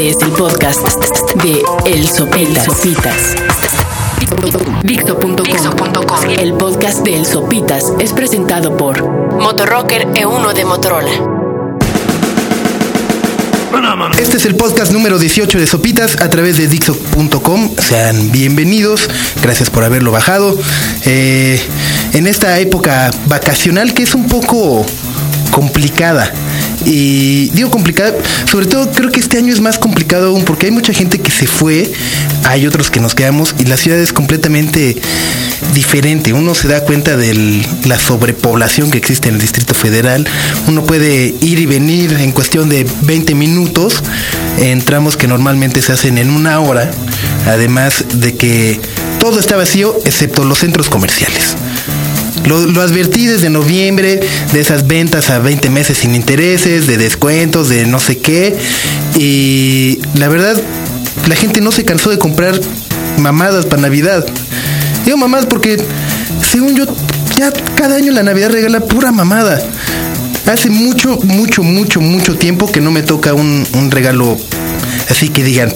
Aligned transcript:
Este 0.00 0.24
es 0.24 0.30
el 0.30 0.32
podcast 0.34 0.80
de 1.42 1.62
El 1.84 2.08
Sopitas. 2.08 2.64
Sopitas. 2.64 3.34
Dixo.com. 4.82 6.30
El 6.38 6.54
podcast 6.54 7.00
de 7.00 7.16
El 7.16 7.26
Sopitas 7.26 7.92
es 7.98 8.14
presentado 8.14 8.78
por 8.78 9.06
Motorrocker 9.38 10.06
E1 10.06 10.54
de 10.54 10.64
Motorola. 10.64 11.10
Este 14.18 14.38
es 14.38 14.46
el 14.46 14.56
podcast 14.56 14.90
número 14.90 15.18
18 15.18 15.58
de 15.58 15.66
Sopitas 15.66 16.18
a 16.18 16.30
través 16.30 16.56
de 16.56 16.66
Dixo.com. 16.66 17.76
Sean 17.76 18.32
bienvenidos. 18.32 19.06
Gracias 19.42 19.68
por 19.68 19.84
haberlo 19.84 20.12
bajado. 20.12 20.58
Eh, 21.04 21.60
en 22.14 22.26
esta 22.26 22.58
época 22.58 23.10
vacacional 23.26 23.92
que 23.92 24.04
es 24.04 24.14
un 24.14 24.28
poco 24.28 24.86
complicada. 25.50 26.32
Y 26.84 27.50
digo 27.50 27.70
complicada, 27.70 28.14
sobre 28.50 28.66
todo 28.66 28.90
creo 28.90 29.10
que 29.10 29.20
este 29.20 29.38
año 29.38 29.52
es 29.52 29.60
más 29.60 29.78
complicado 29.78 30.28
aún 30.28 30.44
porque 30.44 30.66
hay 30.66 30.72
mucha 30.72 30.92
gente 30.92 31.18
que 31.18 31.30
se 31.30 31.46
fue, 31.46 31.90
hay 32.44 32.66
otros 32.66 32.90
que 32.90 33.00
nos 33.00 33.14
quedamos 33.14 33.54
y 33.58 33.64
la 33.64 33.76
ciudad 33.76 33.98
es 33.98 34.12
completamente 34.12 34.96
diferente. 35.74 36.32
Uno 36.32 36.54
se 36.54 36.68
da 36.68 36.84
cuenta 36.84 37.16
de 37.16 37.64
la 37.84 37.98
sobrepoblación 37.98 38.90
que 38.90 38.98
existe 38.98 39.28
en 39.28 39.34
el 39.34 39.40
Distrito 39.40 39.74
Federal. 39.74 40.26
Uno 40.68 40.84
puede 40.84 41.34
ir 41.40 41.58
y 41.58 41.66
venir 41.66 42.12
en 42.14 42.32
cuestión 42.32 42.68
de 42.68 42.86
20 43.02 43.34
minutos 43.34 44.02
en 44.58 44.82
tramos 44.82 45.16
que 45.16 45.26
normalmente 45.26 45.82
se 45.82 45.92
hacen 45.92 46.18
en 46.18 46.30
una 46.30 46.60
hora. 46.60 46.90
Además 47.46 48.04
de 48.14 48.36
que 48.36 48.80
todo 49.18 49.38
está 49.38 49.56
vacío 49.56 49.96
excepto 50.04 50.44
los 50.44 50.58
centros 50.58 50.88
comerciales. 50.88 51.56
Lo, 52.46 52.66
lo, 52.66 52.80
advertí 52.80 53.26
desde 53.26 53.50
noviembre 53.50 54.20
de 54.52 54.60
esas 54.60 54.86
ventas 54.86 55.30
a 55.30 55.38
20 55.38 55.70
meses 55.70 55.98
sin 55.98 56.14
intereses, 56.14 56.86
de 56.86 56.96
descuentos, 56.96 57.68
de 57.68 57.86
no 57.86 58.00
sé 58.00 58.18
qué. 58.18 58.56
Y 59.16 59.98
la 60.14 60.28
verdad, 60.28 60.60
la 61.28 61.36
gente 61.36 61.60
no 61.60 61.70
se 61.70 61.84
cansó 61.84 62.10
de 62.10 62.18
comprar 62.18 62.58
mamadas 63.18 63.66
para 63.66 63.82
Navidad. 63.82 64.24
Digo 65.04 65.16
mamadas 65.16 65.46
porque, 65.46 65.76
según 66.50 66.76
yo, 66.76 66.84
ya 67.36 67.52
cada 67.76 67.96
año 67.96 68.12
la 68.12 68.22
Navidad 68.22 68.50
regala 68.50 68.80
pura 68.80 69.12
mamada. 69.12 69.60
Hace 70.46 70.70
mucho, 70.70 71.18
mucho, 71.22 71.62
mucho, 71.62 72.00
mucho 72.00 72.36
tiempo 72.36 72.70
que 72.70 72.80
no 72.80 72.90
me 72.90 73.02
toca 73.02 73.34
un, 73.34 73.66
un 73.74 73.90
regalo 73.90 74.36
así 75.08 75.28
que 75.28 75.44
digan, 75.44 75.72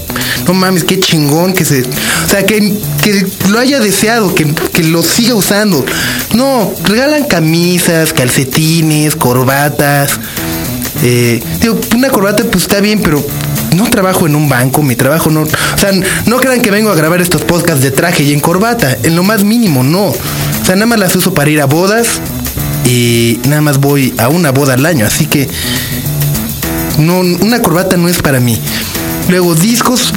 no 0.47 0.55
mames, 0.55 0.85
qué 0.85 1.01
chingón 1.01 1.53
que 1.55 1.65
se. 1.65 1.83
O 1.83 2.29
sea, 2.29 2.45
que, 2.45 2.73
que 3.03 3.27
lo 3.49 3.59
haya 3.59 3.81
deseado, 3.81 4.35
que, 4.35 4.53
que, 4.73 4.85
lo 4.85 5.03
siga 5.03 5.35
usando. 5.35 5.85
No, 6.35 6.73
regalan 6.85 7.25
camisas, 7.25 8.13
calcetines, 8.13 9.17
corbatas. 9.17 10.19
Eh, 11.03 11.43
digo, 11.61 11.79
una 11.95 12.11
corbata 12.11 12.45
pues 12.45 12.65
está 12.65 12.81
bien, 12.81 13.01
pero 13.03 13.25
no 13.75 13.91
trabajo 13.91 14.27
en 14.27 14.37
un 14.37 14.49
banco, 14.49 14.83
mi 14.83 14.97
trabajo 14.97 15.31
no. 15.31 15.43
O 15.43 15.79
sea, 15.79 15.91
no 16.27 16.37
crean 16.39 16.61
que 16.61 16.71
vengo 16.71 16.91
a 16.91 16.95
grabar 16.95 17.21
estos 17.21 17.43
podcasts 17.43 17.83
de 17.83 17.91
traje 17.91 18.23
y 18.23 18.33
en 18.33 18.41
corbata, 18.41 18.97
en 19.03 19.17
lo 19.17 19.23
más 19.23 19.45
mínimo, 19.45 19.83
no. 19.83 20.07
O 20.07 20.65
sea, 20.65 20.77
nada 20.77 20.87
más 20.87 20.99
las 20.99 21.17
uso 21.17 21.35
para 21.35 21.51
ir 21.51 21.61
a 21.61 21.67
bodas 21.67 22.21
y 22.87 23.39
nada 23.49 23.63
más 23.63 23.79
voy 23.79 24.15
a 24.19 24.29
una 24.29 24.51
boda 24.51 24.75
al 24.75 24.87
año, 24.87 25.07
así 25.07 25.27
que 25.27 25.49
no, 26.99 27.21
una 27.21 27.61
corbata 27.61 27.97
no 27.97 28.09
es 28.09 28.23
para 28.23 28.41
mí. 28.41 28.61
Luego, 29.29 29.55
discos, 29.55 30.13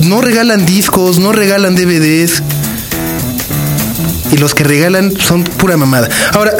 no 0.00 0.20
regalan 0.20 0.64
discos, 0.64 1.18
no 1.18 1.32
regalan 1.32 1.74
DVDs. 1.74 2.42
Y 4.32 4.38
los 4.38 4.54
que 4.54 4.64
regalan 4.64 5.12
son 5.18 5.44
pura 5.44 5.76
mamada. 5.76 6.08
Ahora, 6.32 6.52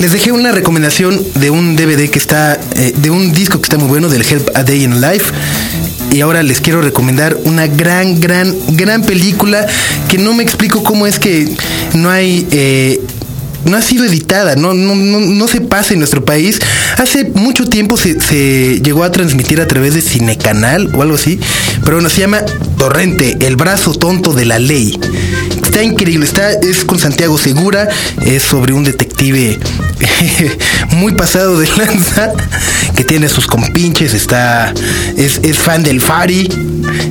les 0.00 0.12
dejé 0.12 0.32
una 0.32 0.52
recomendación 0.52 1.20
de 1.34 1.50
un 1.50 1.76
DVD 1.76 2.08
que 2.08 2.18
está, 2.18 2.58
eh, 2.76 2.92
de 2.96 3.10
un 3.10 3.32
disco 3.32 3.58
que 3.58 3.64
está 3.64 3.78
muy 3.78 3.88
bueno, 3.88 4.08
del 4.08 4.22
Help 4.22 4.48
a 4.54 4.62
Day 4.62 4.84
in 4.84 5.00
Life. 5.00 5.32
Y 6.12 6.20
ahora 6.20 6.42
les 6.42 6.60
quiero 6.60 6.82
recomendar 6.82 7.38
una 7.44 7.66
gran, 7.66 8.20
gran, 8.20 8.54
gran 8.76 9.02
película 9.02 9.66
que 10.08 10.18
no 10.18 10.34
me 10.34 10.42
explico 10.42 10.82
cómo 10.82 11.06
es 11.06 11.18
que 11.18 11.54
no 11.94 12.10
hay 12.10 12.46
eh, 12.50 13.00
no 13.64 13.76
ha 13.76 13.82
sido 13.82 14.04
editada, 14.04 14.56
no, 14.56 14.74
no, 14.74 14.94
no, 14.94 15.20
no, 15.20 15.48
se 15.48 15.60
pasa 15.60 15.92
en 15.92 16.00
nuestro 16.00 16.24
país. 16.24 16.60
Hace 16.98 17.24
mucho 17.34 17.66
tiempo 17.66 17.96
se, 17.96 18.20
se, 18.20 18.80
llegó 18.80 19.04
a 19.04 19.12
transmitir 19.12 19.60
a 19.60 19.66
través 19.66 19.94
de 19.94 20.02
Cinecanal 20.02 20.94
o 20.94 21.02
algo 21.02 21.14
así, 21.14 21.38
pero 21.84 21.96
bueno, 21.96 22.08
se 22.08 22.20
llama 22.20 22.40
Torrente, 22.76 23.38
el 23.40 23.56
brazo 23.56 23.94
tonto 23.94 24.32
de 24.32 24.44
la 24.44 24.58
ley. 24.58 24.98
Está 25.62 25.82
increíble, 25.82 26.26
está, 26.26 26.52
es 26.52 26.84
con 26.84 26.98
Santiago 26.98 27.38
Segura, 27.38 27.88
es 28.26 28.42
sobre 28.42 28.74
un 28.74 28.84
detective 28.84 29.58
muy 30.90 31.14
pasado 31.14 31.58
de 31.58 31.66
lanza, 31.76 32.32
que 32.94 33.04
tiene 33.04 33.28
sus 33.28 33.46
compinches, 33.46 34.12
está, 34.12 34.74
es, 35.16 35.40
es 35.42 35.56
fan 35.56 35.82
del 35.82 36.00
Fari, 36.00 36.48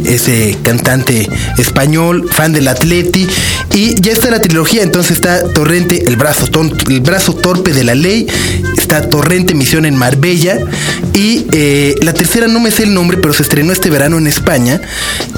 ese 0.05 0.57
cantante 0.63 1.27
español, 1.57 2.29
fan 2.31 2.53
del 2.53 2.67
Atleti, 2.67 3.27
y 3.73 3.95
ya 4.01 4.11
está 4.11 4.29
la 4.29 4.41
trilogía, 4.41 4.83
entonces 4.83 5.11
está 5.11 5.43
Torrente, 5.53 6.03
el 6.07 6.15
brazo 6.15 6.47
torpe 7.35 7.73
de 7.73 7.83
la 7.83 7.95
ley, 7.95 8.27
está 8.77 9.09
Torrente 9.09 9.53
Misión 9.53 9.85
en 9.85 9.95
Marbella, 9.95 10.59
y 11.13 11.45
eh, 11.53 11.95
la 12.01 12.13
tercera 12.13 12.47
no 12.47 12.59
me 12.59 12.71
sé 12.71 12.83
el 12.83 12.93
nombre, 12.93 13.17
pero 13.17 13.33
se 13.33 13.43
estrenó 13.43 13.71
este 13.71 13.89
verano 13.89 14.17
en 14.17 14.27
España, 14.27 14.81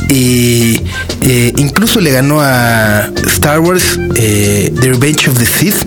y 0.10 0.80
eh, 1.22 1.54
incluso 1.58 2.00
le 2.00 2.12
ganó 2.12 2.42
a 2.42 3.12
Star 3.28 3.60
Wars 3.60 4.00
eh, 4.16 4.74
The 4.80 4.90
Revenge 4.90 5.30
of 5.30 5.38
the 5.38 5.46
Sith 5.46 5.84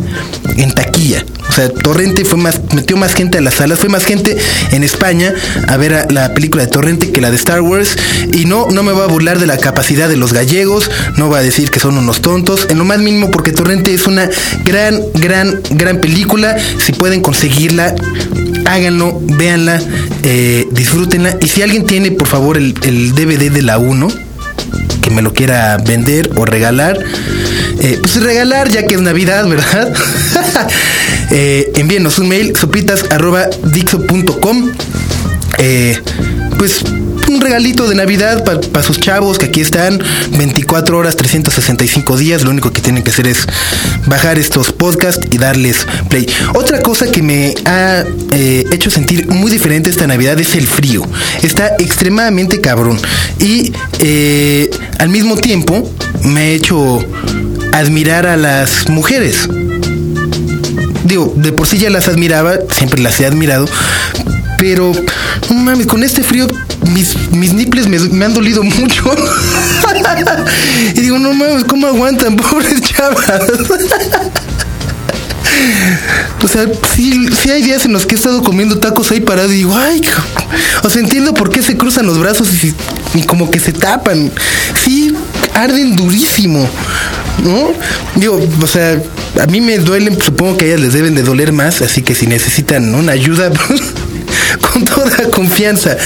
en 0.57 0.73
taquilla. 0.73 1.25
Sea, 1.57 1.71
Torrente 1.71 2.27
fue 2.27 2.39
más, 2.39 2.61
metió 2.75 2.99
más 2.99 3.15
gente 3.15 3.39
a 3.39 3.41
las 3.41 3.55
salas, 3.55 3.79
fue 3.79 3.89
más 3.89 4.05
gente 4.05 4.37
en 4.73 4.85
España 4.85 5.33
a 5.69 5.79
ver 5.79 6.13
la 6.13 6.35
película 6.35 6.63
de 6.63 6.71
Torrente 6.71 7.11
que 7.13 7.23
la 7.23 7.31
de 7.31 7.37
Star 7.37 7.63
Wars. 7.63 7.97
Y 8.35 8.45
no, 8.45 8.69
no 8.69 8.83
me 8.83 8.93
va 8.93 9.05
a 9.05 9.07
burlar 9.07 9.39
de 9.39 9.47
la 9.47 9.57
capacidad 9.57 10.07
de 10.07 10.19
los 10.19 10.35
gallegos, 10.35 10.91
no 11.17 11.31
va 11.31 11.39
a 11.39 11.43
decir 11.43 11.71
que 11.71 11.81
son 11.81 11.97
unos 11.97 12.21
tontos, 12.21 12.67
en 12.69 12.77
lo 12.77 12.85
más 12.85 12.99
mínimo 12.99 13.31
porque 13.31 13.53
Torrente 13.53 13.95
es 13.95 14.07
una 14.07 14.29
gran, 14.67 15.01
gran, 15.15 15.63
gran 15.71 15.99
película. 15.99 16.59
Si 16.77 16.93
pueden 16.93 17.23
conseguirla, 17.23 17.95
háganlo, 18.67 19.19
véanla, 19.23 19.81
eh, 20.25 20.67
disfrútenla. 20.73 21.39
Y 21.41 21.49
si 21.49 21.63
alguien 21.63 21.87
tiene, 21.87 22.11
por 22.11 22.29
favor, 22.29 22.59
el, 22.59 22.75
el 22.83 23.15
DVD 23.15 23.51
de 23.51 23.63
la 23.63 23.79
1, 23.79 24.09
que 25.01 25.09
me 25.09 25.23
lo 25.23 25.33
quiera 25.33 25.79
vender 25.79 26.33
o 26.37 26.45
regalar, 26.45 26.99
eh, 27.81 27.99
pues 28.03 28.21
regalar 28.23 28.69
ya 28.69 28.87
que 28.87 28.95
es 28.95 29.01
Navidad, 29.01 29.49
¿verdad? 29.49 29.95
eh, 31.31 31.71
envíenos 31.77 32.19
un 32.19 32.29
mail, 32.29 32.57
sopitas.dixo.com. 32.57 34.73
Eh, 35.59 35.99
pues 36.59 36.83
un 37.29 37.41
regalito 37.41 37.89
de 37.89 37.97
Navidad 37.97 38.45
para 38.45 38.61
pa 38.61 38.83
sus 38.83 39.01
chavos 39.01 39.39
que 39.39 39.47
aquí 39.47 39.61
están 39.61 40.01
24 40.39 40.97
horas, 40.97 41.17
365 41.17 42.17
días. 42.17 42.45
Lo 42.45 42.51
único 42.51 42.73
que 42.73 42.81
tienen 42.81 43.03
que 43.03 43.11
hacer 43.11 43.27
es 43.27 43.47
bajar 44.07 44.39
estos 44.39 44.73
podcasts 44.73 45.27
y 45.31 45.39
darles 45.39 45.87
play. 46.09 46.27
Otra 46.55 46.81
cosa 46.81 47.11
que 47.11 47.23
me 47.23 47.55
ha 47.65 48.05
eh, 48.33 48.65
hecho 48.71 48.91
sentir 48.91 49.29
muy 49.29 49.51
diferente 49.51 49.91
esta 49.91 50.07
Navidad 50.07 50.39
es 50.39 50.55
el 50.55 50.67
frío. 50.67 51.03
Está 51.43 51.75
extremadamente 51.79 52.61
cabrón. 52.61 52.99
Y 53.41 53.73
eh, 54.01 54.71
al 54.99 55.09
mismo 55.09 55.37
tiempo 55.37 55.91
me 56.23 56.41
ha 56.41 56.49
hecho 56.51 57.05
admirar 57.73 58.27
a 58.27 58.37
las 58.37 58.89
mujeres. 58.89 59.49
Digo, 61.07 61.33
de 61.37 61.53
por 61.53 61.67
sí 61.67 61.79
ya 61.79 61.91
las 61.91 62.09
admiraba, 62.09 62.55
siempre 62.71 63.01
las 63.01 63.21
he 63.21 63.27
admirado, 63.27 63.67
pero, 64.59 64.93
mames, 65.51 65.87
con 65.87 66.03
este 66.03 66.23
frío 66.23 66.49
mis, 66.91 67.31
mis 67.31 67.53
nipples 67.53 67.87
me, 67.89 67.99
me, 67.99 68.25
han 68.25 68.35
dolido 68.35 68.63
mucho. 68.63 69.05
y 70.95 71.01
digo, 71.01 71.19
no 71.19 71.35
mames, 71.35 71.65
¿cómo 71.65 71.87
aguantan, 71.87 72.37
pobres 72.51 72.81
chavas? 72.81 73.25
o 76.43 76.49
sea, 76.49 76.67
sí, 76.95 77.29
sí, 77.41 77.51
hay 77.51 77.63
días 77.63 77.85
en 77.85 77.93
los 77.93 78.07
que 78.07 78.15
he 78.15 78.19
estado 78.19 78.43
comiendo 78.43 78.79
tacos 78.79 79.11
ahí 79.11 79.21
parado 79.21 79.53
y 79.53 79.57
digo, 79.57 79.77
ay, 79.77 80.01
o 80.83 80.91
sea, 80.91 81.03
entiendo 81.03 81.35
por 81.35 81.51
qué 81.51 81.63
se 81.63 81.77
cruzan 81.77 82.07
los 82.07 82.19
brazos 82.19 82.49
y, 82.65 82.75
y 83.15 83.23
como 83.25 83.51
que 83.51 83.61
se 83.61 83.73
tapan. 83.73 84.33
Sí, 84.83 85.15
arden 85.55 85.95
durísimo. 85.97 86.69
¿no? 87.43 87.73
Digo, 88.15 88.41
o 88.63 88.67
sea, 88.67 89.01
a 89.41 89.47
mí 89.47 89.61
me 89.61 89.79
duelen, 89.79 90.21
supongo 90.21 90.57
que 90.57 90.65
a 90.65 90.69
ellas 90.69 90.81
les 90.81 90.93
deben 90.93 91.15
de 91.15 91.23
doler 91.23 91.53
más, 91.53 91.83
así 91.83 92.03
que 92.03 92.15
si 92.15 92.27
necesitan 92.27 92.95
una 92.95 93.13
ayuda, 93.13 93.51
pues, 93.69 93.81
con 94.73 94.85
toda 94.85 95.31
confianza. 95.31 95.97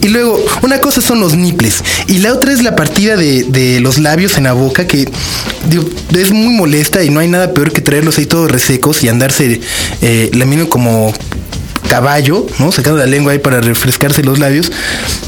Y 0.00 0.08
luego, 0.08 0.42
una 0.62 0.80
cosa 0.80 1.00
son 1.00 1.20
los 1.20 1.36
niples 1.36 1.82
y 2.06 2.18
la 2.18 2.32
otra 2.32 2.52
es 2.52 2.62
la 2.62 2.76
partida 2.76 3.16
de, 3.16 3.44
de 3.44 3.80
los 3.80 3.98
labios 3.98 4.36
en 4.38 4.44
la 4.44 4.52
boca 4.52 4.86
que 4.86 5.08
es 6.16 6.30
muy 6.30 6.54
molesta 6.54 7.02
y 7.02 7.10
no 7.10 7.20
hay 7.20 7.28
nada 7.28 7.52
peor 7.52 7.72
que 7.72 7.80
traerlos 7.80 8.18
ahí 8.18 8.26
todos 8.26 8.50
resecos 8.50 9.02
y 9.02 9.08
andarse 9.08 9.60
eh, 10.00 10.30
lamiendo 10.34 10.68
como 10.68 11.12
caballo, 11.88 12.46
¿no? 12.58 12.70
Sacando 12.70 12.98
la 12.98 13.06
lengua 13.06 13.32
ahí 13.32 13.38
para 13.38 13.60
refrescarse 13.60 14.22
los 14.22 14.38
labios. 14.38 14.70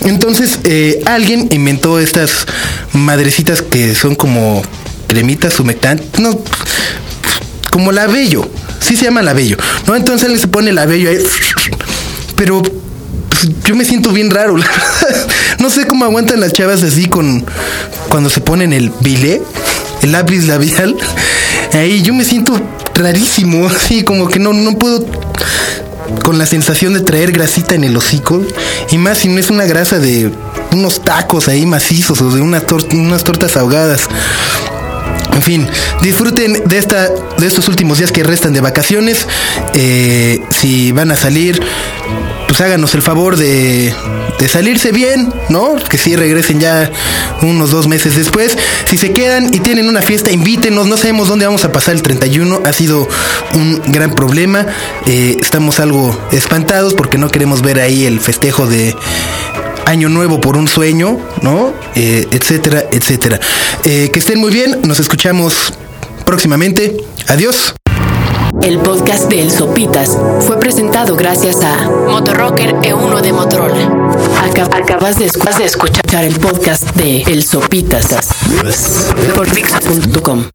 Entonces, 0.05 0.61
eh, 0.65 1.01
alguien 1.07 1.49
inventó 1.51 1.99
estas 1.99 2.47
madrecitas 2.93 3.62
que 3.62 3.95
son 3.95 4.15
como 4.15 4.62
cremitas 5.09 5.59
humectantes, 5.59 6.21
no, 6.21 6.39
como 7.70 7.93
la 7.93 8.06
bello, 8.06 8.49
sí 8.81 8.96
se 8.96 9.05
llama 9.06 9.22
la 9.22 9.32
bello, 9.32 9.56
¿no? 9.87 9.96
Entonces 9.96 10.25
alguien 10.25 10.40
se 10.40 10.49
pone 10.49 10.72
la 10.72 10.87
bello 10.87 11.11
ahí, 11.11 11.19
pero 12.37 12.62
pues, 12.62 13.49
yo 13.64 13.75
me 13.75 13.84
siento 13.84 14.11
bien 14.12 14.31
raro. 14.31 14.56
No 15.58 15.69
sé 15.69 15.87
cómo 15.87 16.06
aguantan 16.06 16.40
las 16.40 16.55
chavas 16.55 16.82
así 16.82 17.06
con 17.06 17.44
cuando 18.08 18.31
se 18.31 18.40
ponen 18.40 18.72
el 18.72 18.90
bilé, 19.00 19.43
el 20.00 20.12
lápiz 20.12 20.46
labial. 20.46 20.96
Ahí 21.75 22.00
yo 22.02 22.14
me 22.14 22.25
siento 22.25 22.58
rarísimo, 22.94 23.67
así 23.69 24.02
como 24.02 24.26
que 24.28 24.38
no, 24.38 24.55
no 24.55 24.78
puedo 24.78 25.05
con 26.25 26.38
la 26.38 26.46
sensación 26.46 26.94
de 26.94 27.00
traer 27.00 27.32
grasita 27.32 27.75
en 27.75 27.84
el 27.84 27.94
hocico. 27.94 28.43
Y 28.90 28.96
más 28.96 29.19
si 29.19 29.28
no 29.28 29.38
es 29.38 29.50
una 29.50 29.66
grasa 29.66 29.99
de 29.99 30.31
unos 30.73 31.02
tacos 31.02 31.49
ahí 31.49 31.66
macizos 31.66 32.20
o 32.23 32.31
de 32.31 32.40
unas 32.40 32.64
tortas 33.25 33.56
ahogadas. 33.56 34.08
En 35.35 35.43
fin, 35.43 35.69
disfruten 36.03 36.62
de 36.65 36.79
esta, 36.79 37.09
de 37.09 37.47
estos 37.47 37.69
últimos 37.69 37.99
días 37.99 38.12
que 38.12 38.23
restan 38.23 38.53
de 38.53 38.61
vacaciones. 38.61 39.27
Eh, 39.75 40.41
si 40.50 40.93
van 40.93 41.11
a 41.11 41.17
salir, 41.17 41.61
pues 42.47 42.61
háganos 42.61 42.94
el 42.94 43.03
favor 43.03 43.37
de, 43.37 43.94
de 44.38 44.49
salirse 44.49 44.93
bien, 44.93 45.32
¿no? 45.49 45.77
Que 45.77 45.99
si 45.99 46.17
regresen 46.17 46.61
ya 46.61 46.91
unos 47.43 47.71
dos 47.71 47.87
meses 47.87 48.17
después. 48.17 48.56
Si 48.87 48.99
se 48.99 49.12
quedan 49.12 49.55
y 49.55 49.61
tienen 49.61 49.88
una 49.88 50.03
fiesta, 50.03 50.31
invítenos. 50.31 50.87
No 50.87 50.97
sabemos 50.97 51.29
dónde 51.29 51.47
vamos 51.47 51.65
a 51.65 51.73
pasar 51.73 51.94
el 51.94 52.03
31. 52.03 52.62
Ha 52.65 52.73
sido 52.73 53.09
un 53.55 53.81
gran 53.87 54.15
problema. 54.15 54.67
Eh, 55.06 55.37
estamos 55.41 55.81
algo 55.81 56.19
espantados 56.33 56.94
porque 56.94 57.19
no 57.19 57.31
queremos 57.31 57.62
ver 57.62 57.81
ahí 57.81 58.05
el 58.05 58.21
festejo 58.21 58.67
de 58.67 58.97
año 59.90 60.08
nuevo 60.08 60.40
por 60.40 60.56
un 60.56 60.69
sueño, 60.69 61.19
¿no? 61.42 61.72
Eh, 61.94 62.26
etcétera, 62.31 62.84
etcétera. 62.92 63.40
Eh, 63.84 64.10
que 64.12 64.19
estén 64.20 64.38
muy 64.38 64.52
bien, 64.52 64.81
nos 64.84 65.00
escuchamos 65.00 65.72
próximamente. 66.25 66.96
Adiós. 67.28 67.75
El 68.62 68.78
podcast 68.78 69.28
de 69.28 69.42
El 69.42 69.50
Sopitas 69.50 70.16
fue 70.46 70.58
presentado 70.58 71.16
gracias 71.16 71.62
a 71.62 71.88
Motorrocker 72.08 72.75
E1 72.76 73.20
de 73.20 73.32
Motorola. 73.32 74.16
acabas 74.44 75.19
de, 75.19 75.26
escuchar 75.64 76.25
el 76.25 76.34
podcast 76.38 76.84
de 76.94 77.22
El 77.22 77.44
Sopitas 77.44 78.06
por 79.34 79.50
Dix.com. 79.50 80.50